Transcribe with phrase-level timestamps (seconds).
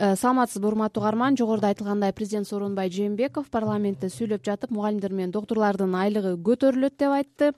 [0.00, 5.90] Э, саламатсызбы урматтуу угарман жогоруда айтылгандай президент сооронбай жээнбеков парламентте сүйлөп жатып мугалимдер менен доктурлардын
[5.90, 7.48] айлыгы көтөрүлөт деп айтты.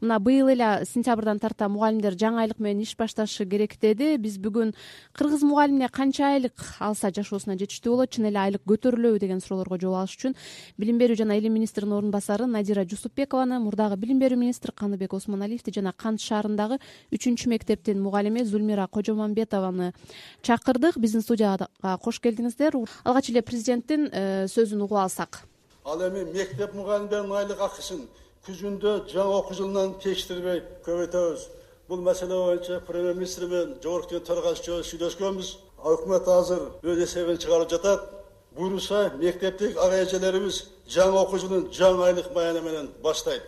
[0.00, 4.16] Мына быйыл эле сентябрдан тарта мугалимдер жаңы айлык менен иш башташы керек деди.
[4.16, 4.72] Биз бүгүн
[5.12, 10.00] кыргыз мугалимине канча айлык алса жашоосуна жетиштүү болот чын эле айлык көтөрүлөбү деген суроолорго жооп
[10.00, 10.38] алыш үчүн.
[10.80, 15.76] Билим берүү жана илим министринин орун басары надира жусупбекованы мурдагы билим берүү министри каныбек осмоналиевди
[15.76, 16.80] жана кант шаарындагы
[17.12, 19.92] үчүнчү мектептин мугалими зульмира кожомамбетованы
[20.40, 20.96] чакырдык.
[20.96, 21.68] Биздин студияга
[22.02, 22.76] кош келдиңиздер.
[23.04, 25.42] Алгач эле президенттин э, сөзүн угуп алсак.
[25.84, 28.06] Ал эми мектеп мугалимдеринин айлык акысын
[28.46, 31.46] күзүндө жаңы окуу жылынан кечиктирбей көбөйтөбүз.
[31.88, 35.54] Бул маселе боюнча премьер министр менен жогорку кеңеш төрагасы сүйлөшкөнбүз
[35.94, 38.08] өкмөт азыр өз эсебин чыгарып жатат.
[38.54, 43.46] Буюрса мектептик ага эжелерибиз жаңы окуу жылын жаңы айлык маяны менен баштайт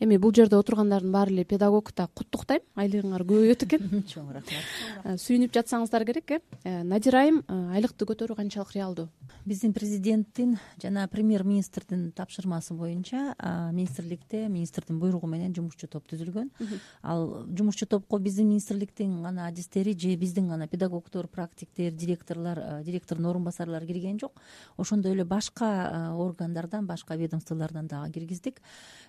[0.00, 2.62] эми бул жерде отургандардын баары эле педагог да куттуктайм.
[2.76, 4.04] Айлыгыңар көбөйөт экен.
[4.10, 4.70] Чоң рахмат.
[5.04, 9.08] Э, сүйүнүп жатсаңыздар керек э, э надира айым э, айлыкты көтөрүү канчалык реалдуу?
[9.44, 13.34] Биздин президенттин жана премьер министрдин тапшырмасы боюнча
[13.72, 16.50] министрликте министрдин буйругу менен жумушчу топ түзүлгөн.
[17.02, 23.44] Ал жумушчу топко биздин министрликтин гана адистери же биздин гана педагогдор практиктер директорлор директордун орун
[23.44, 24.32] басарлары кирген жок.
[24.76, 28.62] Ошондой эле башка органдардан башка ведомстволордон дагы киргиздик.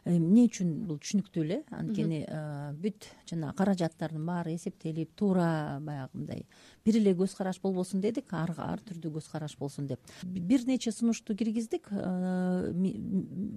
[0.06, 1.58] Эмне үчүн бул түшүнүктүү эле.
[1.76, 2.40] Анткени э,
[2.81, 6.45] бүт жана каражаттардын баары эсептелип туура баягы мындай
[6.86, 8.52] бир эле көз караш болбосун дедик ар
[8.86, 10.00] түрдүү көз караш болсун деп.
[10.23, 12.73] Бир нече сунушту киргиздик э,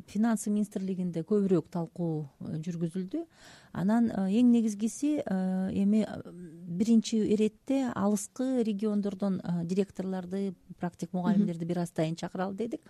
[0.08, 3.24] финансы министрлигинде көбүрөөк талкуу э, жүргүзүлдү.
[3.78, 6.06] Анан эң негизгиси эми
[6.78, 12.80] биринчи иретте алыскы региондордон директорлорду практик мугалимдерди бир аз сайын чакыралы дедик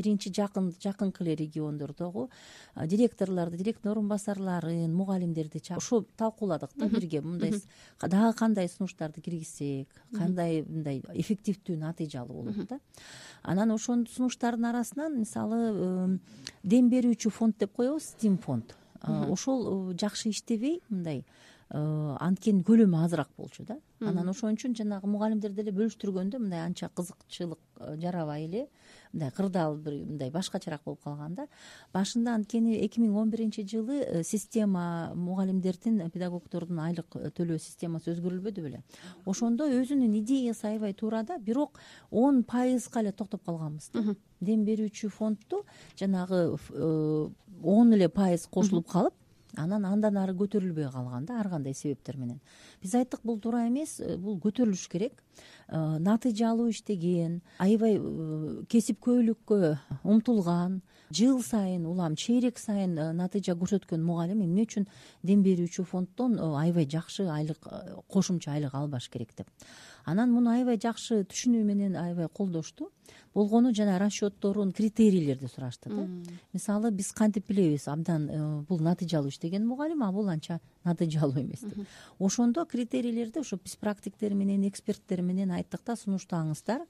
[0.00, 2.30] биринчи жакын жакынкы эле региондордогу
[2.74, 7.20] директорлорду директордун орун басарларын мугалимдерди ушу талкууладык да бирге.
[7.20, 7.52] Мындай
[8.00, 12.80] дагы кандай сунуштарды киргизсек кандай мындай эффективдүү натыйжалуу болот да.
[13.42, 16.18] Анан ошол сунуштардын арасынан мисалы
[16.62, 18.74] дем берүүчү фонд деп коебуз стим фонд.
[19.02, 21.24] Ошол жакшы иштебей мындай
[21.70, 23.78] анткени көлөмү азыраак болчу да.
[24.00, 27.60] Анан ошон үчүн жанагы мугалимдер деле бөлүштүргөндө мындай анча кызыкчылык
[28.02, 28.66] жарабай эле
[29.12, 31.46] мындай кырдаал бир мындай башкачараак болуп калган да.
[31.92, 38.64] Башында анткени эки миң он биринчи жылы э, система мугалимдердин педагогдордун айлык төлөө системасы өзгөрүлбөдү
[38.64, 38.82] беле.
[39.26, 44.14] Ошондо өзүнүн идеясы аябай туура да бирок он пайызга эле токтоп калганбыз да.
[44.40, 45.64] Дем берүүчү фондду
[45.98, 46.56] жанагы
[47.62, 49.14] он эле пайыз кошулуп калып
[49.56, 52.40] анан андан ары көтөрүлбөй калган да ар кандай себептер менен.
[52.82, 55.22] Биз айттык бул туура эмес э, бул көтөрүлүш керек.
[55.68, 64.42] Э, натыйжалуу иштеген аябай э, кесипкөйлүккө умтулган жыл сайын улам чейрек сайын натыйжа көрсөткөн мугалим.
[64.44, 64.86] Эмне үчүн?
[65.22, 67.66] Дем берүүчү фонддон аябай жакшы айлык
[68.08, 69.50] кошумча айлык албаш керек деп
[70.04, 72.90] анан муну аябай жакшы түшүнүү менен аябай колдошту.
[73.34, 76.06] Болгону жана расчетторун критерийлерди сурашты да.
[76.52, 77.86] Мисалы биз кантип билебиз?
[77.88, 81.86] Абдан э, бул натыйжалуу иштеген мугалим а бул анча натыйжалуу эмес деп
[82.18, 86.86] ошондо критерийлерди ошо биз практиктер менен эксперттер менен айттык да сунуштаңыздар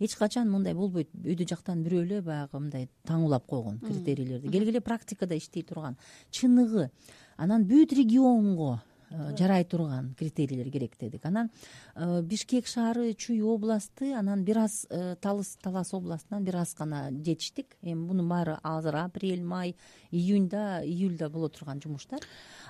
[0.00, 4.50] эч качан мындай болбойт өйдө жактан бирөө эле баягы мындай таңуулап койгон критерийлерди.
[4.50, 5.96] Келгиле практикада иштей турган
[6.30, 6.90] чыныгы.
[7.36, 8.80] Анан бүт регионго
[9.10, 11.24] жарай турган критерийлер керек дедик.
[11.24, 11.50] Анан
[11.94, 17.10] э, бишкек шаары чүй областы анан бир аз э, талыс талас областынан бир аз гана
[17.10, 17.76] жетиштик.
[17.82, 19.76] Эми мунун баары азыр апрель май
[20.10, 22.20] июньда июльда боло турган жумуштар.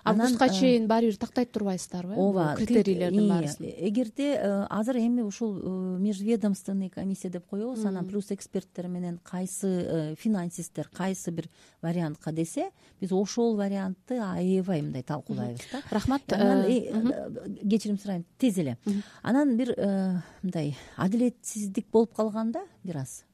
[0.05, 3.65] Августка чейин баары бир тактайт турбайсыздарбы ооба критерийлердин баарысын.
[3.65, 4.37] эгерде
[4.69, 5.55] азыр эми ушул
[5.99, 11.49] межведомственный комиссия деп коебуз анан плюс эксперттер менен кайсы финансисттер кайсы бир
[11.81, 12.71] вариантка десе
[13.01, 15.83] биз ошол вариантты аябай мындай талкуулайбыз да.
[15.91, 18.77] Рахмат анан э, э, кечирим сурайм тез эле.
[19.23, 23.25] Анан бир э, мындай адилетсиздик болуп калганда бир аз.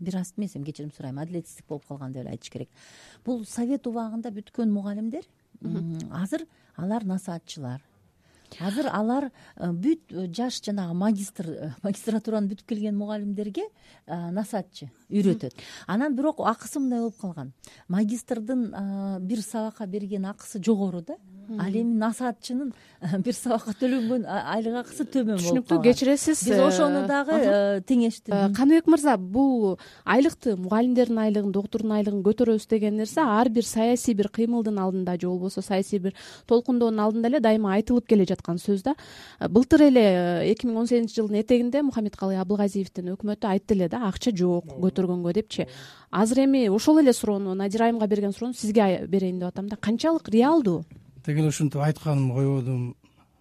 [0.00, 2.68] Бир аз эмес эми кечирим сурайм адилетсиздик болуп калган деп эле айтыш керек.
[3.24, 5.26] Бул совет убагында бүткөн мугалимдер
[6.12, 6.46] азыр
[6.76, 7.82] алар насаатчылар.
[8.60, 11.48] Азыр алар бүт жаш жанагы магистр
[11.82, 13.66] магистратураны бүтүп келген мугалимдерге
[14.06, 15.58] насаатчы үйрөтөт.
[15.86, 17.52] Анан бирок акысы мындай болуп калган.
[17.88, 18.70] Магистрдын
[19.26, 21.18] бир сабакка берген акысы жогору да
[21.56, 22.72] ал эми насаатчынын
[23.24, 28.40] бир сабакка төлөнгөн айлык акысы төмөн болуп түшүнүктүү кечиресиз биз ошону дагы э, теңештик э,
[28.56, 34.28] каныбек мырза бул айлыкты мугалимдердин айлыгын доктурдун айлыгын көтөрөбүз деген нерсе ар бир саясий бир
[34.34, 36.14] кыймылдын алдында же болбосо саясий бир
[36.46, 38.96] толкундоонун алдында эле дайыма айтылып келе жаткан сөз да.
[39.40, 44.04] Былтыр эле э, эки миң он сегизинчи жылдын этегинде мухаммедкалый абылгазиевдин өкмөтү айтты эле да
[44.08, 45.68] акча жок көтөргөнгө депчи.
[46.10, 49.76] Азыр эми ошол эле суроону надира айымга берген суроону сизге берейин деп атам да.
[49.76, 50.84] Канчалык реалдуу
[51.26, 52.96] деги эле ушинтип айтканым койбодум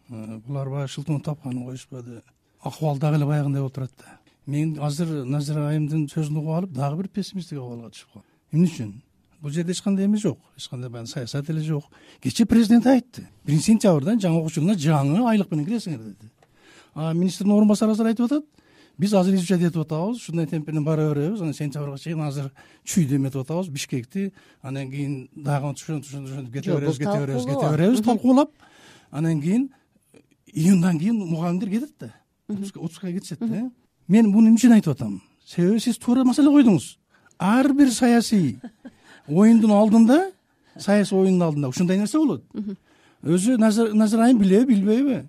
[0.10, 2.22] э, булар баягы шылтыңын тапканын коюшпады
[2.62, 4.20] акыбал дагы эле баягындай болуп турат да.
[4.46, 8.32] Мен азыр назира айымдын сөзүн угуп алып дагы бир пессимисттик абалга түшүп калдым.
[8.52, 8.94] Эмне үчүн?
[9.42, 10.40] Бул жерде эч кандай эме жок.
[10.58, 11.86] Эч кандай баягы саясат эле жок.
[12.22, 13.28] Кечээ президент айтты.
[13.46, 16.32] Биринчи сентябрдан жаңы окуу жылына жаңы айлык менен киресиңер деди.
[16.96, 18.46] А министрдин орун басары азыр айтып атат
[18.98, 22.52] биз азыр изучать этип атабыз ушундай темп менен бара беребиз анан сентябрга чейин азыр
[22.84, 28.52] чүйдү эметип атабыз бишкекти анан кийин дагы ушентип кете беребиз кете беребиз кете беребиз талкуулап
[29.12, 29.70] анан кийин
[30.54, 32.14] июндан кийин мугалимдер кетет да
[32.50, 33.70] отпускка кетишет да
[34.08, 36.98] мен муну эмне үчүн айтып атам себеби сиз туура маселе койдуңуз
[37.40, 38.58] ар бир саясий
[39.28, 40.32] оюндун алдында
[40.78, 42.44] саясий оюндун алдында ушундай нерсе болот
[43.24, 45.24] өзү айым билеби билбейби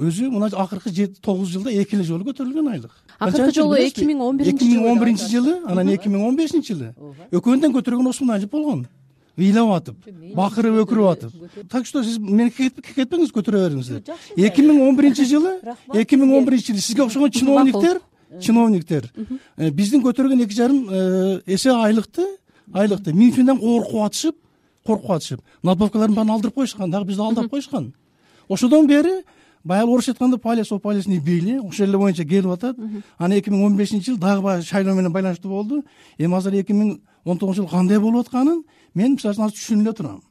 [0.00, 2.92] өзү мына акыркы жети тогуз жылда эки эле жолу көтөрүлгөн айлык.
[3.18, 6.36] Акыркы жолу эки миң он биринчи эки миң он биринчи жылы анан эки миң он
[6.36, 6.94] бешинчи жылы.
[7.30, 8.86] Экөөнү көтөргөн осмон ажип болгон.
[9.38, 9.96] Ыйлап атып
[10.34, 11.32] бакырып өкүрүп атып.
[11.70, 14.02] так что сиз мени кекетпеңиз көтөрө бериңиздер
[14.36, 15.60] эки миң он биринчи жылы
[15.94, 18.00] эки миң он биринчи жылы сизге окшогон чиновниктер
[18.40, 19.10] чиновниктер.
[19.56, 22.26] Э, биздин көтөргөн эки жарым э, эсе айлыкты
[22.72, 23.12] айлыкты.
[23.12, 24.36] Минфинден коркуп атышып
[24.86, 25.40] коркуп атышып.
[25.62, 27.92] Надбавкалардын баарын алдырып коюшкан дагы бизди алдап коюшкан.
[28.48, 29.22] Ошодон бери
[29.64, 32.76] баягы орусча айтканда палец о палец не били ошол эле боюнча келип атат.
[33.18, 35.84] Анан эки миң он бешинчи жылы дагы баягы шайлоо менен байланыштуу болду.
[36.18, 38.64] Эми азыр эки миң он тогузунчу жылы кандай болуп атканын
[38.94, 40.22] мен мисалы үчүн азыр түшүнүп эле турам.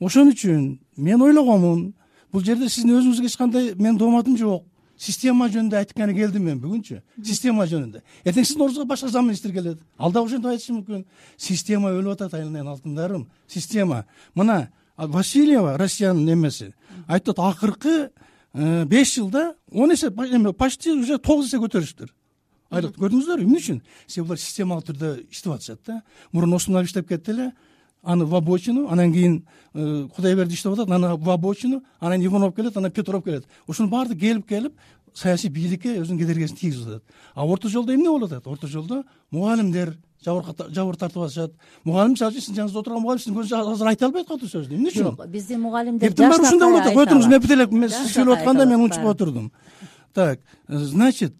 [0.00, 1.94] Ошон үчүн мен ойлогонмун
[2.32, 4.64] бул жерде сиздин өзүңүзгө эч кандай менин дооматым жок.
[5.00, 8.02] Система жөнүндө айтканы келдим мен бүгүнчү система жөнүндө.
[8.24, 9.78] Эртең сиздин ордуңузга башка замминистр келет.
[9.96, 11.06] Ал дагы ошентип айтышы мүмкүн.
[11.38, 13.22] Система өлүп атат айналайын алтындарым.
[13.48, 14.04] Система.
[14.34, 14.68] Мына
[14.98, 16.74] васильева россиянын эмеси.
[17.08, 18.10] Айтып атат акыркы
[18.54, 22.14] беш жылда он эсе эме почти уже тогуз эсе көтөрүшүптүр
[22.70, 23.80] айлыкты көрдүңүздөрбү эмне үчүн?
[24.06, 26.00] Себеби булар системалык түрдө иштеп атышат да
[26.32, 27.50] мурун осмонов иштеп кетти эле
[28.02, 32.76] аны в обочину анан кийин э, кудайберди иштеп атат анан в обочину анан иванов келет
[32.76, 33.46] анан петров келет.
[33.66, 34.74] Ушунун баардыгы келип келип
[35.14, 37.04] саясий бийликке өзүнүн кедергисин тийгизип атат.
[37.34, 38.46] А орто жолдо эмне болуп атат?
[38.46, 41.52] Орто жолдо мугалимдер жабыр тартып атышат.
[41.84, 44.90] Мугалим мисалы үчүн сиздин жаныңызда отурган мугалим сиздин көзүңүздө азыр айта албайт катуу сөздү эмне
[44.90, 45.06] үчүн?
[45.08, 48.12] Жок биздин мугалимдер эртең баары ушундай болуп атат кой туруңуз мен бүтө элек мен сиз
[48.14, 49.50] сүйлөп атканда мен унчукпай отурдум.
[50.12, 51.34] Так э, значит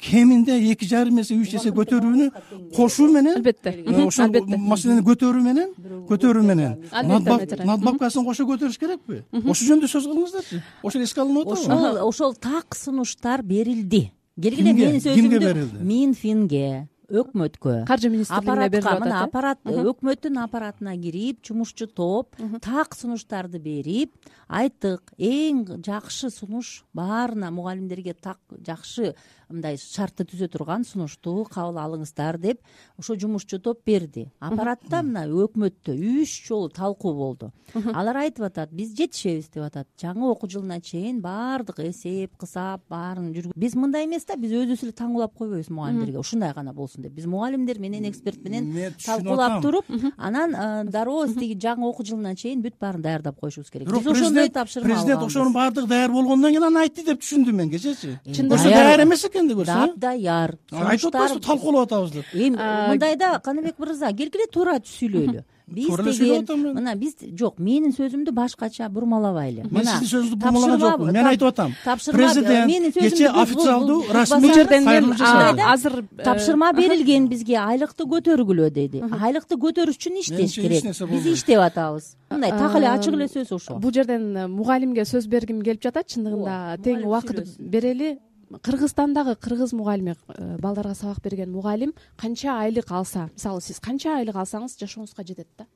[0.00, 2.30] кеминде эки жарым эсе үч эсе көтөрүүнү
[2.74, 3.84] кошуу менен албетте.
[3.86, 4.56] ошол албетте.
[4.56, 5.74] маселени көтөрүү менен
[6.08, 6.78] көтөрүү менен.
[6.90, 9.22] Надбавкасын кошо көтөрүш керекпи?
[9.32, 10.62] Ошол жөнүндө сөз кылыңыздарчы.
[10.82, 14.10] Ошол эске алынып атабы ошол ошол так сунуштар берилди.
[14.40, 15.84] Келгиле менин сөзүмдү кимге берилди?
[15.84, 17.84] Минфинге өкмөткө.
[17.88, 24.14] Каржы министрлигине берилип атат мына аппарат өкмөттүн аппаратына кирип жумушчу топ так сунуштарды берип
[24.48, 29.14] айттык эң жакшы сунуш баарына мугалимдерге так жакшы
[29.50, 32.60] мындай шартты түзө турган сунушту кабыл алыңыздар деп
[32.98, 34.28] ошо жумушчу топ берди.
[34.38, 37.50] Аппаратта мына өкмөттө үч жолу талкуу болду.
[37.94, 39.88] Алар айтып атат биз жетишебиз деп атат.
[39.98, 44.94] Жаңы окуу жылына чейин баардык эсеп кысап баарын биз мындай эмес да биз өзүбүз эле
[44.94, 49.84] таңуулап койбойбуз мугалимдерге ушундай гана болсун деп биз мугалимдер менен эксперт менен талкуулап туруп
[50.16, 53.88] анан э, дароо тиги жаңы окуу жылына чейин бүт баарын даярдап коюшубуз керек.
[53.88, 58.18] Биз ошондой тапшырма президент ошонун баардыгы даяр болгондон кийин анан айтты деп түшүндүм мен кечээчи
[58.34, 62.34] Чындап көрсө даяр эмес экен да көрсө даапдаяр айтып атпайсызбы талкуулап атабыз деп.
[62.34, 66.74] Эми мындайда каныбек мырза келгиле туура сүйлөйлү биз туура эле сүйлөп деген атам мен.
[66.76, 69.66] мына биз жок менин сөзүмдү башкача бурмалабайлы.
[69.70, 71.12] Мен сиздин сөзүңүздү бурмалаган жокмун.
[71.12, 71.74] Мен айтып атам.
[72.12, 76.72] президент менин кечээ сөзүмдү официалдуу бул расмий бул жерден мен кайрылуу жасады азыр э, тапшырма
[76.72, 79.02] берилген бизге айлыкты көтөргүлө деди.
[79.02, 80.82] Айлыкты көтөрүш үчүн иштеш керек.
[81.10, 82.16] биз иштеп атабыз.
[82.30, 86.06] Мындай так эле ачык эле сөз ошол бул жерден э, мугалимге сөз бергим келип жатат
[86.06, 88.18] чындыгында тең убакыт берели
[88.50, 93.30] кыргызстандагы кыргыз мугалими э, балдарга сабак берген мугалим канча айлык алса?
[93.34, 95.66] Мисалы сиз канча айлык алсаңыз жашооңузга жетет да.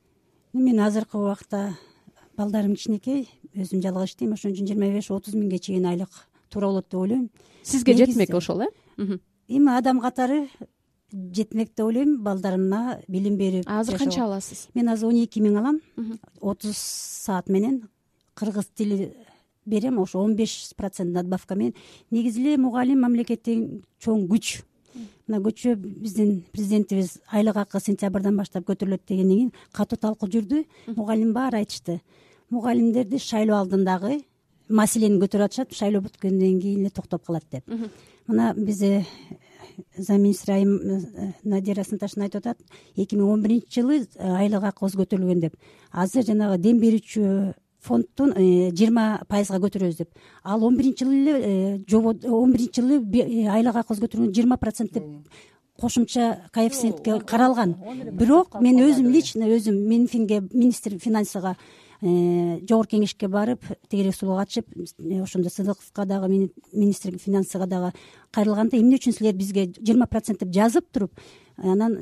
[0.53, 1.77] Мен азыркы убакта
[2.35, 4.33] балдарым кичинекей өзүм жалгыз иштейм.
[4.33, 6.09] Ошон үчүн жыйырма беш отуз миңге чейин айлык
[6.49, 7.29] туура болот деп ойлойм.
[7.63, 8.67] Сизге жетмек ошол э?
[9.47, 10.49] Эми адам катары
[11.11, 12.17] жетмек деп ойлойм.
[12.23, 14.67] Балдарыма билим берип азыр канча аласыз?
[14.73, 15.81] Мен азыр он эки миң алам.
[16.41, 17.87] Отуз саат менен
[18.33, 19.13] кыргыз тили
[19.65, 21.73] берем ошо он беш процент надбавка менен.
[22.11, 24.61] Негизи эле мугалим мамлекеттин чоң күч.
[25.27, 30.65] Мына көчө биздин президентибиз айлык акы сентябрдан баштап көтөрүлөт дегенден кийин катуу талкуу жүрдү.
[30.95, 32.01] Мугалим баары айтышты.
[32.49, 34.21] Мугалимдерди шайлоо алдындагы
[34.69, 37.65] маселени көтөрүп атышат шайлоо бүткөндөн кийин эле токтоп калат деп.
[38.27, 38.81] Мына биз
[39.97, 42.61] замминистр айым э, надира сынташевна айтып атат
[42.95, 45.55] эки миң он биринчи жылы э, айлык акыбыз көтөрүлгөн деп.
[45.91, 47.53] Азыр жанагы дем берүүчү
[47.85, 50.09] фондтун э, жыйырма пайызга көтөрөбүз деп
[50.43, 52.99] ал он биринчи жылы эле жобо он биринчи жылы
[53.49, 55.05] айлык акыбыз көтөрүлгөн жыйырма процент деп
[55.79, 57.75] кошумча коэффициентке каралган
[58.11, 64.67] бирок мен өзүм лично өзүм минфинге министр финансыга э, жогорку кеңешке барып тегерек сулуу катышып
[64.75, 67.93] э, ошондо сыдыковго дагы министр финансыга дагы
[68.31, 71.17] кайрылганда эмне үчүн силер бизге жыйырма процент деп жазып туруп
[71.57, 71.97] анан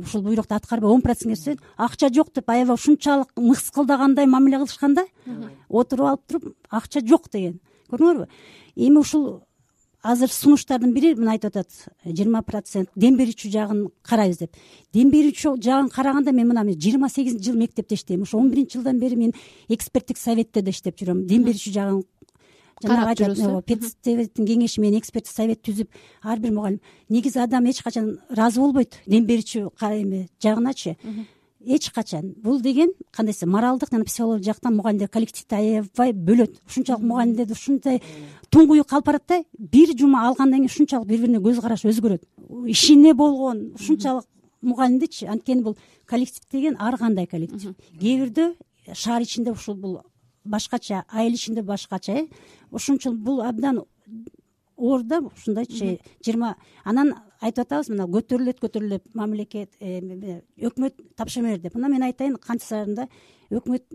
[0.00, 5.06] ушул буйрукту аткарбай он процент берсе акча жок деп аябай ушунчалык мыскылдагандай мамиле кылышкан да
[5.68, 8.28] отуруп алып туруп акча жок деген көрдүңөрбү
[8.76, 9.42] эми ушул
[10.02, 11.70] азыр сунуштардын бири мына айтып атат
[12.04, 14.56] жыйырма процент дем берүүчү жагын карайбыз деп.
[14.92, 18.22] Дем берүүчү жагын караганда мен мына жыйырма сегизинчи жыл мектепте иштейм.
[18.22, 19.32] Ошо он биринчи жылдан бери мен
[19.68, 21.26] эксперттик советте да иштеп жүрөм.
[21.26, 22.02] Дем берүүчү жагын
[22.82, 25.88] педсоветтин кеңеши менен эксперттик совет түзүп
[26.22, 26.80] ар бир мугалим.
[27.08, 30.96] Негизи адам эч качан ыраазы болбойт дем берүүчү эме жагыначы
[31.66, 32.34] эч качан.
[32.42, 36.60] Бул деген кандай десем моралдык жана психологиялык жактан мугалимдер коллективди аябай бөлөт.
[36.66, 38.02] Ушунчалык мугалимдерди ушундай
[38.50, 42.24] туңгуюк алып барат да бир жума алгандан кийин ушунчалык бири бирине көз карашы өзгөрөт.
[42.66, 44.26] Ишине болгон ушунчалык
[44.62, 45.26] мугалимдичи.
[45.26, 45.76] Анткени бул
[46.06, 47.74] коллектив деген ар кандай коллектив.
[48.00, 48.54] Кээ бирдө
[48.94, 50.00] шаар ичинде ушул бул
[50.44, 52.28] башкача айыл ичинде башкача э.
[52.70, 53.84] Ошон үчүн бул абдан
[54.82, 61.68] оор да ушундайчы жыйырма анан айтып атабыз мына көтөрүлөт көтөрүлөт мамлекет э, өкмөт тапшырма берди.
[61.68, 63.08] Деп мына мен айтайын канчасында
[63.50, 63.86] өкмөт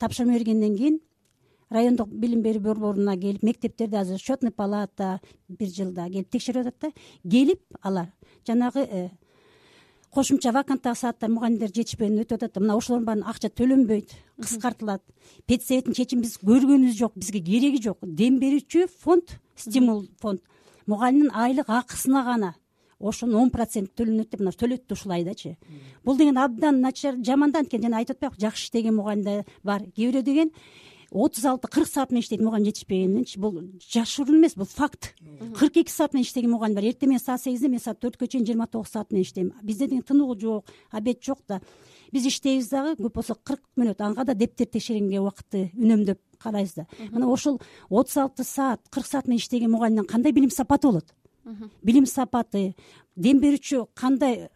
[0.00, 1.00] тапшырма бергенден кийин
[1.70, 7.30] райондук билим берүү борборуна келип мектептерди азыр счетный палата бир жылда келип текшерип атат да
[7.30, 8.08] келип алар.
[8.46, 9.08] Жанагы э,
[10.10, 12.60] кошумча ваканттагы сааттар мугалимдер жетишпегенден өтүп атат.
[12.60, 15.02] Мына ошолордун баарын акча төлөнбөйт кыскартылат.
[15.46, 17.98] Педсоветтин чечимин биз көргөнүбүз жок бизге кереги жок.
[18.02, 20.42] Дем берүүчү фонд стимул фонд.
[20.86, 22.54] Мугалимдин айлык акысына гана
[23.00, 25.56] ошонун он проценти төлөнөт деп мына төлөт да ушулайдачы
[26.04, 29.80] бул деген абдан начар жаман да анткени жана айтып атпайбы жакшы иштеген мугалимдер бар.
[29.96, 30.50] Кээ бирөө деген
[31.10, 35.14] отуз алты кырк саат менен иштейт мугалим жетишпегенденчи бул жашыруу эмес бул факт.
[35.58, 36.84] Кырк эки саат менен иштеген мугалим бар.
[36.84, 39.52] Эртең менен саат сегизде мен саат төрткө чейин жыйырма тогуз саат менен иштейм.
[39.62, 41.60] Бизде деген тыныгуу жок обед жок да.
[42.12, 44.00] Биз иштейбиз дагы көп болсо кырк мүнөт.
[44.00, 46.86] Ага да дептер текшергенге убакытты үнөмдөп карайбыз да.
[47.10, 51.14] Мына ошол отуз алты саат кырк саат менен иштеген мугалимдин кандай билим сапаты болот?
[51.82, 52.74] Билим сапаты
[53.16, 54.48] дем берүүчү кандай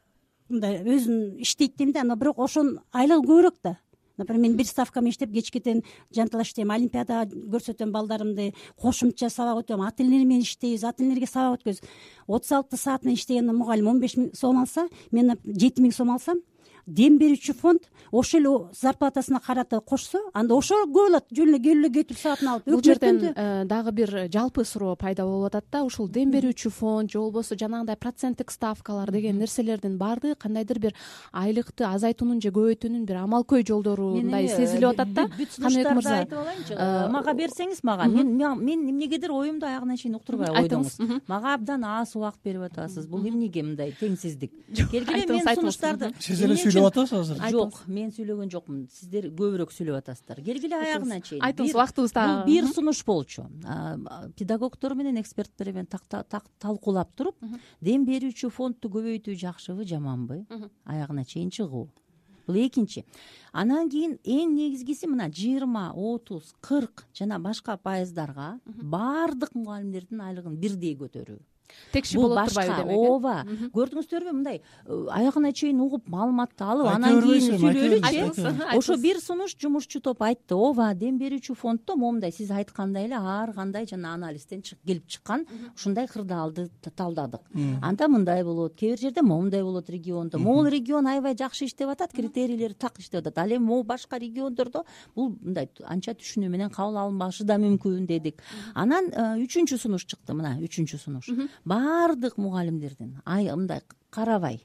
[0.48, 2.00] мындай өзүн иштейт дейм да.
[2.00, 3.78] Анан бирок ошонун айлыгы көбүрөөк да
[4.18, 5.82] например мен бир ставка менен иштеп кечкиден
[6.14, 11.60] жанталаш иштейм олимпиадага көрсөтөм балдарымды кошумча сабак өтөм ата энелер менен иштейбиз ата энелерге сабак
[11.60, 11.80] өткөзөбүз
[12.26, 16.10] отуз алты саат менен иштеген мугалим он беш миң сом алса мен жети миң сом
[16.10, 16.40] алсам
[16.86, 21.24] дем берүүчү фонд ошол эле зарплатасына карата кошсо анда ошо көп болот.
[21.34, 25.24] Жөн эле келип эле кетип саатын алып бул жерден э, дагы бир жалпы суроо пайда
[25.24, 25.82] болуп атат да.
[25.84, 30.94] Ушул дем берүүчү фонд же болбосо жанагындай проценттик ставкалар деген нерселердин баардыгы кандайдыр бир
[31.32, 35.28] айлыкты азайтуунун же көбөйтүүнүн бир амалкөй жолдору мындай сезилип атат да.
[35.28, 36.18] каныбек мырза?
[36.20, 36.74] айтып алайынчы.
[36.76, 38.08] Э, мага берсеңиз мага.
[38.08, 40.98] мен мен эмнегедир оюмду аягына чейин уктурбай койдуңуз.
[41.26, 43.06] мага абдан аз убакыт берип атасыз.
[43.06, 43.94] Бул эмнеге мындай?
[44.00, 44.52] Теңсиздик.
[44.90, 47.40] Келгиле мен сунуштарды сиз эле сүйлөп атасыз азыр?
[47.54, 48.84] Жок мен сүйлөгөн жокмун.
[48.92, 50.42] Сиздер көбүрөөк сүйлөп атасыздар.
[50.44, 51.42] Келгиле аягына чейин.
[51.46, 53.46] Айтыңыз убактыбыз дагы бул бир сунуш болчу.
[54.38, 57.38] Педагогдор менен эксперттер менен талкуулап туруп
[57.80, 60.44] дем берүүчү фондду көбөйтүү жакшыбы жаманбы?
[60.84, 61.88] Аягына чейин чыгуу.
[62.46, 63.06] Бул экинчи.
[63.52, 70.92] Анан кийин эң негизгиси мына жыйырма отуз кырк жана башка пайыздарга баардык мугалимдердин айлыгын бирдей
[71.00, 71.40] көтөрүү
[71.92, 72.96] текши турбайбы демек э?
[72.96, 73.34] ооба.
[73.74, 80.00] Көрдүңүздөрбү мындай э, аягына чейин угуп маалыматты алып анан кийин сүйлөйлүчү ошо бир сунуш жумушчу
[80.00, 80.56] топ айтты.
[80.56, 86.08] Ооба дем берүүчү фонддо момундай сиз айткандай эле ар кандай жана анализден келип чыккан ушундай
[86.08, 87.42] кырдаалды талдадык
[87.82, 90.38] анда мындай болот кээ бир жерде момундай болот региондо.
[90.38, 93.38] Могул регион аябай жакшы иштеп атат критерийлери так иштеп атат.
[93.38, 98.42] Ал эми могу башка региондордо бул мындай анча түшүнүү менен кабыл алынбашы да мүмкүн дедик.
[98.74, 101.30] Анан э, үчүнчү сунуш чыкты мына үчүнчү сунуш
[101.64, 104.64] баардык мугалимдердин мындай карабай.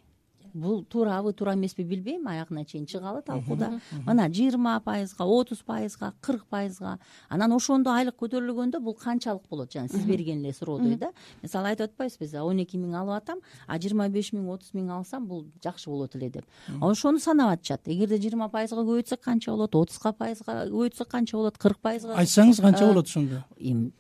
[0.54, 2.28] Бул туурабы туура эмеспи билбейм.
[2.28, 6.98] Аягына чейин чыгалы талкууда мына жыйырма пайызга отуз пайызга кырк пайызга.
[7.30, 9.72] Анан ошондо айлык көтөрүлгөндө бул канчалык болот.
[9.72, 11.12] Жана сиз берген эле суроодой да?
[11.44, 15.28] Мисалы айтып атпайбызбы он эки миң алып атам а жыйырма беш миң отуз миң алсам
[15.28, 16.46] бул жакшы болот эле деп.
[16.82, 17.82] Ошону санап атышат.
[17.86, 22.18] Эгерде жыйырма пайызга көбөйтсөк канча болот отузга пайызга көбөйтсөк канча болот кырк пайызга.
[22.18, 23.46] Айтсаңыз канча болот ошондо?
[23.60, 23.92] эми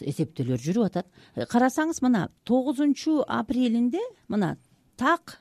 [0.00, 1.08] эсептөөлөр жүрүп атат.
[1.50, 4.56] Карасаңыз мына тогузунчу апрелинде мына
[4.96, 5.38] так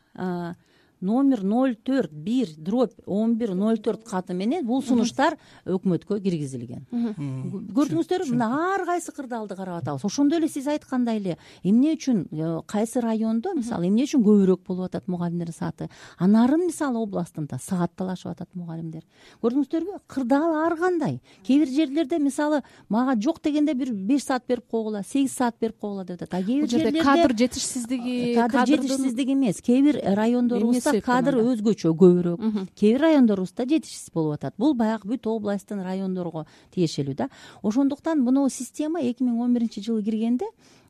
[1.02, 6.86] номер ноль төрт бир дробь он бир ноль төрт каты менен бул сунуштар өкмөткө киргизилген.
[6.92, 10.06] Көрдүңүздөрбү мына ар кайсы кырдаалды карап атабыз?
[10.06, 14.90] Ошондой эле сиз айткандай эле эмне үчүн э, кайсы райондо мисалы эмне үчүн көбүрөөк болуп
[14.90, 15.90] атат мугалимдердин сааты.
[16.18, 19.04] Анарын мисалы областында саатталашып атат мугалимдер?
[19.42, 21.22] Көрдүңүздөрбү кырдаал ар кандай?
[21.46, 25.80] Кээ бир жерлерде мисалы мага жок дегенде бир беш саат берип койгула сегиз саат берип
[25.80, 29.62] койгула деп атат а кээ бир жерлерде кадр жетишсиздиги кадр жетишсиздиги эмес.
[29.62, 32.72] Кээ бир райондорубузда кадр өзгөчө көбүрөөк.
[32.76, 34.56] Кээ бир райондорубузда жетишсиз болуп атат.
[34.58, 37.30] Бул баягы бүт областтын райондорго тиешелүү да.
[37.64, 40.46] Ошондуктан мына система эки миң он биринчи жылы киргенде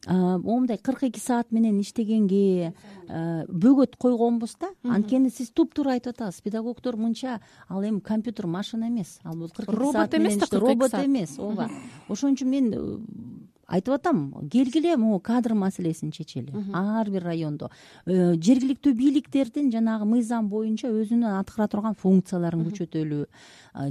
[0.08, 2.74] моундай кырк эки саат менен иштегенге
[3.10, 4.70] бөгөт койгонбуз да.
[4.84, 9.20] Анткени сиз туптуура айтып атасыз педагогдор мынча ал эми компьютер машина эмес.
[9.24, 11.70] Ал бул кырк эки саат эмес да робот эмес ооба.
[12.08, 14.20] Ошон үчүн мен айтып атам
[14.52, 16.54] келгиле могу кадр маселесин чечели.
[16.74, 17.70] Ар бир райондо.
[18.06, 23.26] Э, жергиликтүү бийликтердин жанагы мыйзам боюнча өзүнүн аткара турган функцияларын күчөтөлү.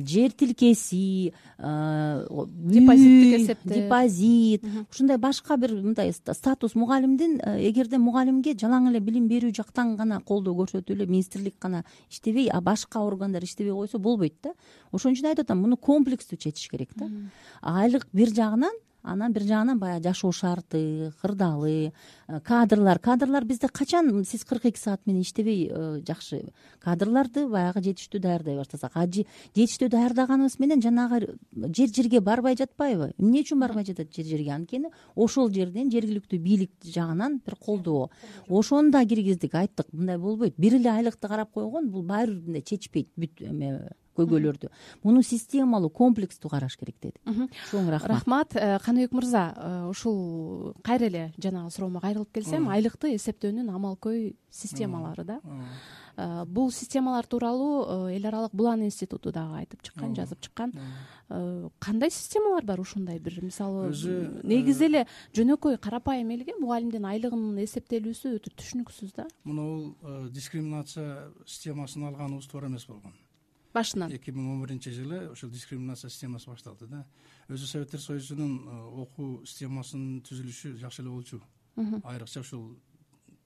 [0.00, 8.88] Жер тилкеси депозиттик эсепте депозит ушундай башка бир мындай статус мугалимдин э, эгерде мугалимге жалаң
[8.90, 13.72] эле билим берүү жактан гана колдоо көрсөтүп эле министрлик гана иштебей а башка органдар иштебей
[13.72, 14.54] койсо болбойт да.
[14.90, 17.10] Ошон үчүн айтып атам муну комплекстүү чечиш керек да.
[17.62, 18.72] Айлык бир жагынан
[19.06, 21.92] анан бир жагынан баягы жашоо шарты кырдаалы
[22.28, 22.98] э, кадрлар.
[22.98, 28.56] Кадрлар бизде качан сиз кырк эки саат менен иштебей э, жакшы кадрларды баягы жетиштүү даярдай
[28.56, 28.92] баштасак?
[28.94, 33.12] А жетиштүү даярдаганыбыз менен жанагы жер жерге барбай жатпайбы?
[33.18, 34.52] Эмне үчүн барбай жатат жер жерге?
[34.56, 38.10] Анткени ошол жерден жергиликтүү бийлик жагынан бир колдоо.
[38.48, 39.92] Ошону да киргиздик айттык.
[39.92, 40.54] Мындай болбойт.
[40.58, 43.08] Бир эле айлыкты карап койгон бул баары бир мындай чечпейт.
[43.16, 44.72] Бүт эме көйгөйлөрдү
[45.04, 47.20] муну системалуу комплекстүү караш керек дедик
[47.70, 48.10] чоң рахмат.
[48.10, 48.56] Рахмат.
[48.56, 55.24] Э, каныбек мырза э, ушул кайра эле жанагы суроомо кайрылып келсем айлыкты эсептөөнүн амалкөй системалары
[55.24, 55.40] да.
[56.16, 60.72] Э, бул системалар тууралуу эл аралык булан институту дагы айтып чыккан жазып чыккан.
[61.80, 63.40] Кандай системалар бар ушундай бир?
[63.42, 69.26] Мисалы өзү негизи эле жөнөкөй карапайым элге мугалимдин айлыгынын эсептелүүсү өтө түшүнүксүз да?
[69.44, 73.12] Мына бул дискриминация системасын алганыбыз туура эмес болгон
[73.76, 74.12] башынан.
[74.16, 77.04] Эки миң он биринчи жылы ошол дискриминация системасы башталды да.
[77.48, 81.40] Өзү советтер союзунун э, окуу системасынын түзүлүшү жакшы эле болчу.
[81.76, 82.78] Айрыкча ушул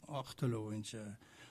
[0.06, 1.04] акы төлөө боюнча.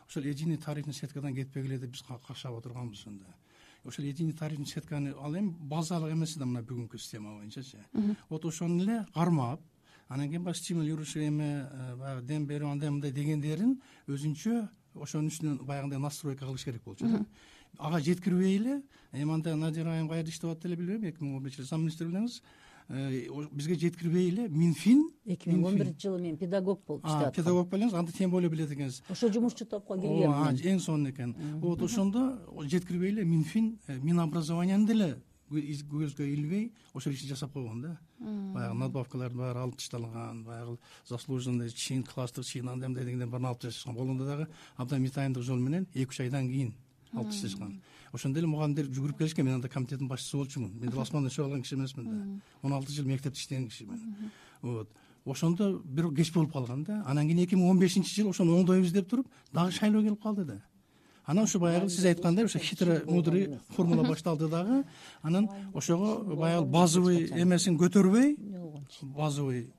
[0.08, 3.36] Ошол единый тарифный сеткадан кетпегиле деп биз какшап отурганбыз анда.
[3.84, 7.84] Ошол единый тарифный сетканы ал эми базалык эмес да мына бүгүнкү система боюнчачы.
[8.30, 9.62] Вот ошону эле кармап
[10.08, 15.66] анан кийин баягы стимулирующий эме э, баягы дем берүү андай мындай дегендерин өзүнчө ошонун үстүнө
[15.70, 17.26] баягындай настройка кылыш керек болчу да
[17.78, 21.44] ага жеткирбей эле эми анда надира айым каерде иштеп атат деле билбейм эки миң он
[21.44, 22.42] биринчи жылы зам министр белеңиз
[22.90, 27.34] э, бизге жеткирбей эле минфин эки миң он биринчи жылы мен педагог болуп иштеп атам
[27.34, 31.36] педагог белеңиз анда тем более билет экенсиз ошо жумушчу топко киргенмин эң сонун экен.
[31.62, 35.18] Вот ошондо жеткирбей эле минфин э, мин образованияны деле
[35.50, 37.98] көзгө илбей ошол ишти жасап койгон да.
[38.20, 40.78] Баягы надбавкалардын баары алып ташталган баягы
[41.08, 45.58] заслуженный чин класстык чин андай мындай дегендердин баарын алып ташташкан болгондо дагы абдан метайымдык жол
[45.58, 46.76] менен эки үч айдан кийин
[48.12, 50.72] ошондо эле мугалимдер жүгүрүп келишкен мен анда комитеттин башчысы болчумун.
[50.74, 52.42] Мен деле асманда өсүп алган киши эмесмин да.
[52.62, 54.90] Он алты жыл мектепте иштеген кишимин вот.
[55.26, 57.04] Ошондо бирок кеч болуп калган да.
[57.06, 60.46] Анан кийин эки миң он бешинчи жылы ошону оңдойбуз деп туруп дагы шайлоо келип калды
[60.46, 60.62] да.
[61.26, 64.86] Анан ушу баягы сиз айткандай ошо хитрый мудрый формула башталды дагы.
[65.22, 68.38] Анан ошого баягы базовый эмесин көтөрбөй.
[69.02, 69.70] Базовый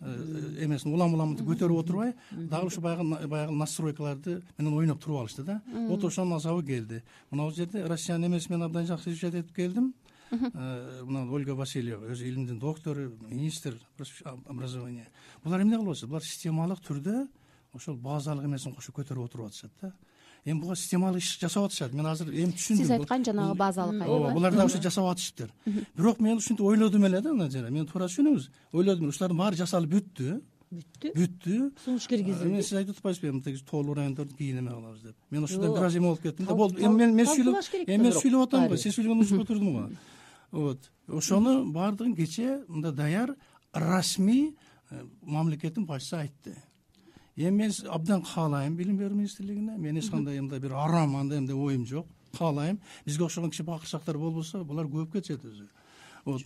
[0.00, 5.62] эмесин улам уламынтип көтөрүп отурбай дагы ушу баягы баягы настройкаларды менен ойноп туруп алышты да.
[5.72, 7.02] Вот ошонун азабы келди.
[7.30, 9.94] Мына бул жерде россиянын эмеси менен абдан жакшы изучать этип келдим.
[10.30, 13.78] Э, мына ольга васильева өзү илимдин доктору министр
[14.44, 15.08] образования.
[15.44, 16.08] Булар эмне кылып атышат?
[16.10, 17.28] Булар системалык түрдө
[17.72, 19.92] ошол базалык эмесин кошуп көтөрүп отуруп атышат да
[20.46, 21.92] эми буга системалык иш жасап атышат.
[21.92, 22.82] Мен азыр эми түшүндүм.
[22.82, 25.50] Сиз айткан жанагы базалык ооба булар дагы ошо жасап атышыптыр.
[25.96, 30.40] Бирок мен ушинтип ойлодум эле да назира мени туура түшүнүңүз ойлодум ушулардын баары жасалып бүттү.
[30.70, 31.12] Бүттү?
[31.14, 31.56] Бүттү.
[31.84, 32.48] Сунуш киргизилди.
[32.48, 35.16] Эми сиз айтып атпайсызбы эми тиги тоолуу райондорду кийин эме кылабыз деп.
[35.30, 36.54] Мен ошондо бир аз эме болуп кеттим да.
[36.54, 36.80] Болду.
[36.80, 39.88] Эми мен сүйлөп эми мен сүйлөп атам го сиз сүйлөгөндөн учуп отурдум го
[40.50, 40.90] вот.
[41.08, 43.36] Ошону баардыгын кечээ мындай даяр
[43.72, 44.56] расмий
[44.90, 46.56] э, мамлекеттин башчысы айтты
[47.36, 49.76] эми мен абдан каалайм билим берүү министрлигине.
[49.78, 52.06] Мен эч кандай мындай бир арам андай мындай оюм жок.
[52.38, 52.78] Каалайм.
[53.04, 55.68] Бизге окшогон кичи бакырчактар болбосо булар көбөйүп кетишет өзү.
[56.24, 56.42] Вот.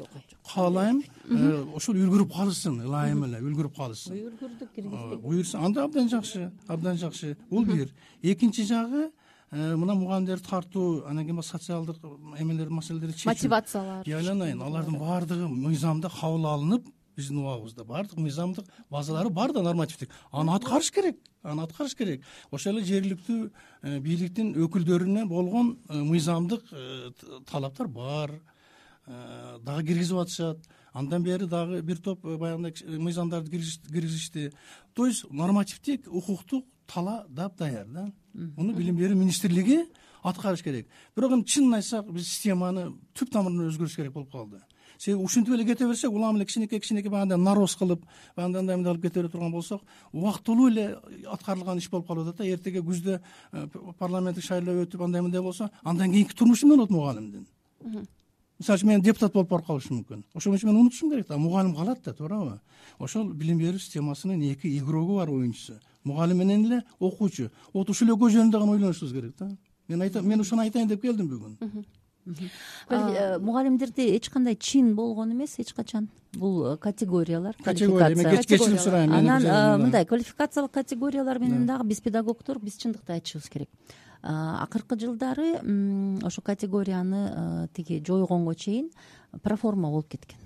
[0.53, 6.51] Каалайм э, ушул үлгүрүп калышсын ылайым эле үлгүрүп калышсын буюрдук киргиздик буюрса анда абдан жакшы
[6.69, 7.37] абдан жакшы.
[7.49, 7.89] Бул бир.
[8.21, 9.07] Экинчи жагы
[9.51, 11.97] э, мына мугалимдерди тартуу анан кийин баягы социалдык
[12.39, 13.33] эмелер маселелерди чечүү.
[13.33, 16.85] Мотивациялар ыйланайын алардын баардыгы мыйзамда кабыл алынып
[17.21, 20.11] биздин убагыбызда баардык мыйзамдык базалары бар да нормативдик.
[20.33, 22.25] Аны аткарыш керек аны аткарыш керек.
[22.51, 23.39] Ошол эле жергиликтүү
[23.83, 27.11] э, бийликтин өкүлдөрүнө болгон э, мыйзамдык э,
[27.51, 28.41] талаптар бар.
[29.07, 30.69] Дагы киргизип атышат.
[30.93, 34.53] Андан бери дагы бир топ баягындай мыйзамдарды киргизишти.
[34.95, 38.11] То есть нормативдик укуктук тала дапдаяр да.
[38.35, 39.87] Муну билим берүү министрлиги
[40.23, 40.89] аткарыш керек.
[41.17, 44.61] Бирок эми чынын айтсак биз системаны түп тамырынан өзгөртүш керек болуп калды
[45.01, 48.03] себеби ушинтип эле кете берсек улам эле кичинекей кичинекей баягындай нароз кылып
[48.37, 49.83] баягындай андай мындай кылып кете бере турган болсок
[50.13, 52.45] убактылуу эле аткарылган иш болуп калып атат да.
[52.45, 53.21] Эртеге күздө
[53.53, 53.67] э,
[53.99, 57.47] парламенттик шайлоо өтүп андай мындай болсо андан кийинки турмушу эмне болот мугалимдин?
[58.61, 60.25] Мисалы үчүн мен депутат болуп барып калышым мүмкүн.
[60.35, 61.39] Ошон үчүн мен унутушум керек да.
[61.39, 62.59] Мугалим калат да туурабы?
[62.99, 65.79] Ошол билим берүү системасынын эки игрогу бар оюнчусу.
[66.05, 67.49] Мугалим менен эле окуучу.
[67.73, 69.49] Вот ушул экөө жөнүндө гана ойлонушубуз керек да.
[69.89, 71.57] Мен айтам мен ошону айтайын деп келдим бүгүн
[72.89, 76.09] Э, мугалимдерде эч кандай чин болгон эмес эч качан.
[76.33, 80.05] Бул э, категориялар категория кечирим сурайм анан э, мындай.
[80.05, 83.69] квалификациялык категориялар менен дагы биз педагогдор биз чындыкты айтышыбыз керек.
[84.23, 85.55] Акыркы жылдары
[86.23, 88.91] ошол категорияны тиги жойгонго чейин
[89.43, 90.39] проформа болуп кеткен.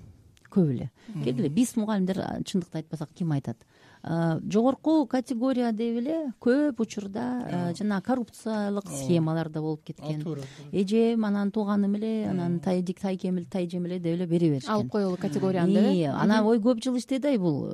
[0.49, 0.91] Көп эле
[1.23, 3.57] келгиле биз мугалимдер чындыкты айтпасак ким айтат
[4.05, 10.23] жогорку категория деп эле көп учурда жанагы коррупциялык схемалар да болуп кеткен.
[10.71, 14.73] Эжем анан тууганым эле анан тайдик тайкем эле тайжем эле деп эле бере беришкен.
[14.73, 17.67] Алып коелу категорияны депи анан ой көп жыл иштеди ай бул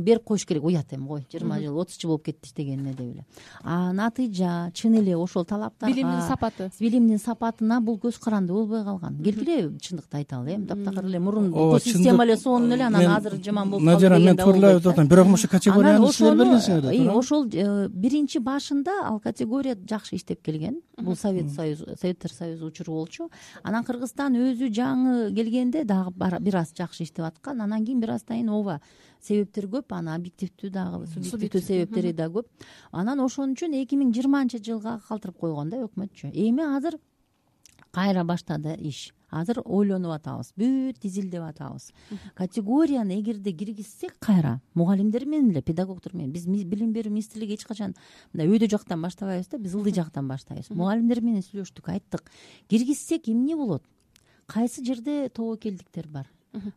[0.00, 3.24] берип коюш керек уят эми кой жыйырма жыл отуз жыл болуп кетти иштегенине деп эле.
[3.64, 6.70] А натыйжа чын эле ошол талаптарга билимдин сапаты.
[6.78, 9.18] Билимдин сапатына бул көз каранды болбой калган.
[9.22, 13.70] Келгиле чындыкты айталы эми таптакыр эле мурун бул система эле сонун эле анан азыр жаман
[13.70, 17.88] болуп калды надира мен туурлап айтып атам бирок ошо категорияны силер бергенсиңер да ошол э,
[17.88, 20.80] биринчи башында ал категория жакшы иштеп келген.
[20.98, 23.30] Бул совет союз советтер союзу учуру болчу
[23.62, 27.60] анан кыргызстан өзү жаңы келгенде дагы бир аз жакшы иштеп аткан.
[27.60, 28.80] Анан кийин бир аздан кийин ооба
[29.20, 32.46] себептер көп анан объективдүү дагы субъективдүү себептери да көп.
[32.92, 36.32] Анан ошон үчүн эки миң жыйырманчы жылга калтырып койгон да өкмөтчү.
[36.32, 36.98] Эми азыр
[37.92, 41.90] кайра баштады иш азыр ойлонуп атабыз бүт изилдеп атабыз.
[42.34, 44.60] Категорияны эгерде киргизсек кайра?
[44.74, 46.32] Мугалимдер менен эле педагогдор менен.
[46.32, 47.94] Биз билим берүү министрлиги эч качан
[48.32, 50.70] мындай өйдө жактан баштабайбыз да биз ылдый жактан баштайбыз.
[50.70, 52.30] Мугалимдер менен сүйлөштүк айттык.
[52.68, 53.84] Киргизсек эмне болот?
[54.46, 56.30] Кайсы жерде тобокелдиктер бар?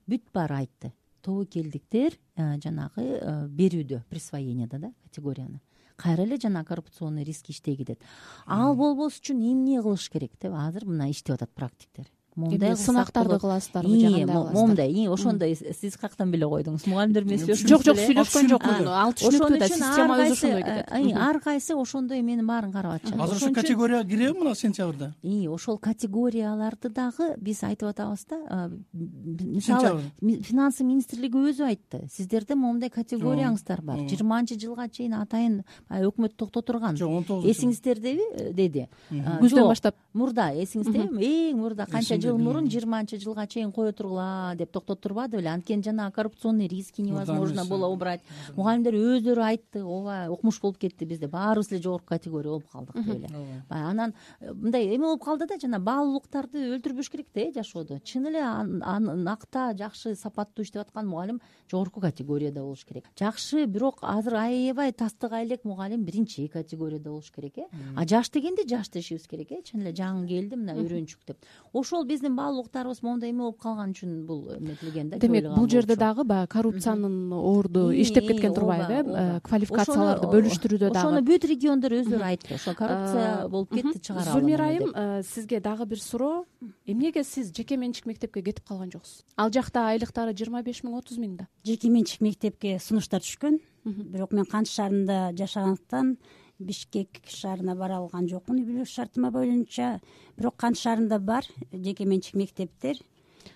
[0.07, 0.93] Бүт баары айтты.
[1.23, 5.61] Тобокелдиктер э, жанагы э, берүүдө присвоенияда да категорияны.
[5.95, 8.01] Кайра эле жанагы коррупционный риск иштей кетет.
[8.45, 13.99] Ал болбош үчүн эмне кылыш керек деп азыр мына иштеп атат практиктер моундай сынактарды кыласыздарбы
[13.99, 16.87] жагандай моундай ошондой сиз каяктан биле койдуңуз.
[16.89, 21.39] Мугалимдер менен сүйлөштүңүз жок жок сүйлөшкөн жокмун ал түшүнүктүү да система өзү ошондой кетет ар
[21.43, 25.13] кайсы ошондой эменин баарын карап атышат азыр ошол категорияга киреби мына сентябрда?
[25.23, 32.03] Ошол категорияларды дагы биз айтып атабыз да мисалы финансы министрлиги өзү айтты.
[32.11, 34.03] Сиздерде моундай категорияңыздар бар.
[34.09, 38.87] Жыйырманчы жылга чейин атайын баягы өкмөт токтотурган жок он тогуз эсиңиздердеби э, деди.
[39.11, 39.97] Күздөн баштап.
[40.13, 45.49] Мурда эсиңиздеби эң мурда канча жыл мурун жыйырманчы жылга чейин кое тургула деп токтотурбады беле.
[45.49, 48.21] Анткени жанагы коррупционный риски невозможно было убрать.
[48.55, 53.15] Мугалимдер өздөрү айтты ооба укмуш болуп кетти бизде баарыбыз эле жогорку категория болуп калдык деп
[53.15, 57.99] эле анан э, мындай эме болуп калды да жана баалуулуктарды өлтүрбөш керек да э жашоодо.
[57.99, 58.43] Чын эле
[59.23, 63.05] накта жакшы сапаттуу иштеп аткан мугалим жогорку категорияда болуш керек.
[63.19, 67.67] Жакшы бирок азыр аябай тастыга элек мугалим биринчи категорияда болуш керек э.
[67.95, 69.61] А жаш дегенде жаш дешибиз керек э.
[69.63, 71.37] Чын эле жаңы келди мына үйрөнчүк деп.
[71.73, 76.23] Ошол биздин баалуулуктарыбыз моундай эме болуп калган үчүн бул эметилген да демек бул жерде дагы
[76.23, 81.01] баягы коррупциянын орду иштеп кеткен турбайбы э квалификацияларды бөлүштүрүүдө дагы.
[81.01, 82.55] ошону бүт региондор өздөрү айтты.
[82.55, 86.45] Ошол коррупция болуп кетти чыгара зульмира айым э, сизге дагы бир суроо.
[86.85, 89.23] Эмнеге сиз жеке менчик мектепке кетип калган жоксуз?
[89.35, 93.59] Ал жакта айлыктары жыйырма беш миң отуз миң да жеке менчик мектепке сунуштар түшкөн.
[93.83, 96.17] Бирок мен кант шаарында жашагандыктан
[96.59, 98.59] бишкек шаарына бара алган жокмун.
[98.61, 99.99] Үй бүлө шартыма боюнча
[100.37, 102.99] бирок кант шаарында бар жеке менчик мектептер.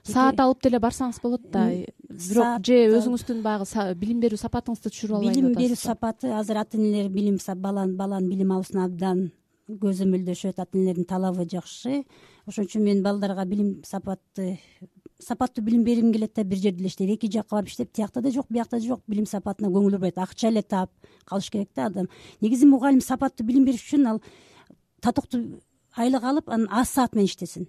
[0.03, 1.67] Саат алып деле барсаңыз болот да.
[2.09, 7.09] Бирок же өзүңүздүн баягы билим берүү сапатыңызды түшүрүп албайбы билим берүү сапаты азыр ата энелер
[7.11, 9.29] билим баланын билим алуусуна абдан
[9.67, 12.03] көзөмөлдөшөт ата энелердин талабы жакшы.
[12.47, 14.59] Ошон үчүн мен балдарга билим сапатты
[15.19, 18.31] сапаттуу билим бергим келет да бир жерде эле иштейт эки жакка барып иштеп тиякта да
[18.31, 20.17] жок биякта да жок билим сапатына көңүл бурбайт.
[20.17, 20.91] Акча эле таап
[21.25, 22.07] калыш керек да адам.
[22.41, 24.21] Негизи мугалим сапаттуу билим бериш үчүн ал
[25.01, 25.59] татыктуу
[25.95, 27.67] айлык алып анан аз саат менен иштесин.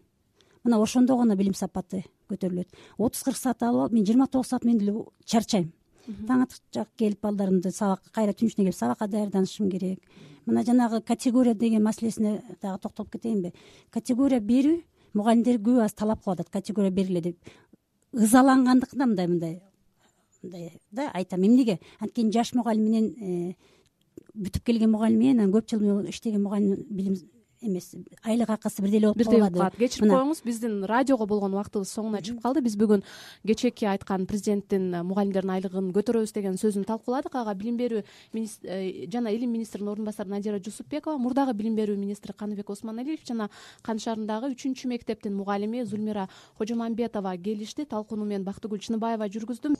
[0.64, 2.68] Мына ошондо гана билим сапаты көтөрүлөт.
[2.98, 5.72] Отуз кырк саат алып алып мен жыйырма тогуз саат менен деле чарчайм.
[6.28, 10.00] Таң атачак келип балдарымды сабакка кайра түнүчүнө келип сабакка даярданышым керек.
[10.46, 13.52] Мына жанагы категория деген маселесине дагы токтолуп кетейинби
[13.90, 14.82] категория берүү
[15.14, 17.36] мугалимдер күбө аз талап кылып атат категория бергиле деп.
[18.12, 19.60] Ызалангандыктан мындай мындай
[20.42, 21.42] мындай да айтам.
[21.42, 23.54] Эмнеге анткени жаш мугалим менен э,
[24.34, 27.16] бүтүп келген мугалим менен анан көп жыл иштеген мугалимдин билим
[27.60, 31.90] эмес айлык акысы бирдей эле болуп бирдей болуп калат кечирип коюңуз биздин радиого болгон убактыбыз
[31.90, 32.62] соңуна чыгып калды.
[32.62, 33.02] Биз бүгүн
[33.46, 37.34] кечээки айткан президенттин мугалимдердин айлыгын көтөрөбүз деген сөзүн талкууладык.
[37.34, 42.32] Ага билим берүү э, жана илим министринин орун басары надира жусупбекова мурдагы билим берүү министри
[42.32, 43.50] каныбек осмоналиев жана
[43.82, 47.84] каны шаарындагы үчүнчү мектептин мугалими зульмира кожомамбетова келишти.
[47.84, 49.74] Талкууну мен бактыгүл чыныбаева жүргүздүм